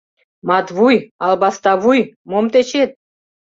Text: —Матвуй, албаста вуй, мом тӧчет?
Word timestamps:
—Матвуй, 0.47 0.97
албаста 1.25 1.71
вуй, 1.81 1.99
мом 2.29 2.45
тӧчет? 2.53 2.91